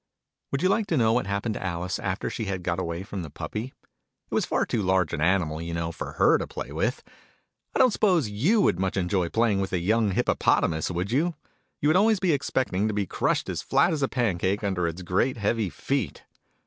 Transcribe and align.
Would 0.51 0.63
you 0.63 0.69
like 0.69 0.87
to 0.87 0.97
know 0.97 1.13
what 1.13 1.27
happened 1.27 1.53
to 1.53 1.63
Alice, 1.63 1.99
after 1.99 2.27
she 2.27 2.45
had 2.45 2.63
got 2.63 2.79
away 2.79 3.03
from 3.03 3.21
the 3.21 3.29
Puppy? 3.29 3.71
It 4.31 4.33
was 4.33 4.47
far 4.47 4.65
too 4.65 4.81
large 4.81 5.13
an 5.13 5.21
animal, 5.21 5.61
you 5.61 5.75
know, 5.75 5.91
for 5.91 6.13
her 6.13 6.39
to 6.39 6.47
play 6.47 6.71
with. 6.71 7.03
(I 7.75 7.77
don't 7.77 7.93
suppose 7.93 8.27
you 8.27 8.61
would 8.61 8.79
much 8.79 8.97
enjoy 8.97 9.29
playing 9.29 9.61
with 9.61 9.73
a 9.73 9.77
young 9.79 10.13
Hippopotamus, 10.13 10.89
would 10.89 11.11
you? 11.11 11.35
You 11.81 11.89
would 11.89 11.95
always 11.97 12.19
be 12.19 12.31
expecting 12.33 12.87
to 12.87 12.95
he 12.95 13.05
crushed 13.05 13.47
as 13.47 13.61
flat 13.61 13.93
as 13.93 14.01
a 14.01 14.07
pancake 14.07 14.63
under 14.63 14.87
its 14.87 15.03
great 15.03 15.37
heavy 15.37 15.69
feet 15.69 16.23